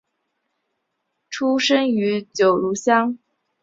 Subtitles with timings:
[1.29, 3.19] 出生于九如乡。